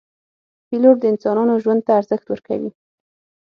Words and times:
پیلوټ 0.67 0.95
د 0.99 1.03
انسانانو 1.11 1.61
ژوند 1.63 1.81
ته 1.85 1.91
ارزښت 1.99 2.25
ورکوي. 2.29 2.69